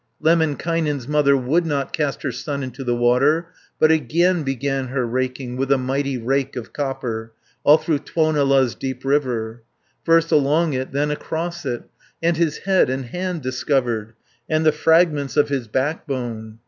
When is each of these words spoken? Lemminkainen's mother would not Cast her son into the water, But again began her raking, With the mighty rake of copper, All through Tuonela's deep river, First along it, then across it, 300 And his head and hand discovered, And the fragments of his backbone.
Lemminkainen's 0.19 1.07
mother 1.07 1.37
would 1.37 1.63
not 1.63 1.93
Cast 1.93 2.23
her 2.23 2.31
son 2.31 2.63
into 2.63 2.83
the 2.83 2.95
water, 2.95 3.49
But 3.77 3.91
again 3.91 4.41
began 4.41 4.87
her 4.87 5.05
raking, 5.05 5.57
With 5.57 5.69
the 5.69 5.77
mighty 5.77 6.17
rake 6.17 6.55
of 6.55 6.73
copper, 6.73 7.33
All 7.63 7.77
through 7.77 7.99
Tuonela's 7.99 8.73
deep 8.73 9.05
river, 9.05 9.61
First 10.03 10.31
along 10.31 10.73
it, 10.73 10.91
then 10.91 11.11
across 11.11 11.67
it, 11.67 11.81
300 12.19 12.19
And 12.23 12.37
his 12.37 12.57
head 12.57 12.89
and 12.89 13.05
hand 13.05 13.43
discovered, 13.43 14.13
And 14.49 14.65
the 14.65 14.71
fragments 14.71 15.37
of 15.37 15.49
his 15.49 15.67
backbone. 15.67 16.57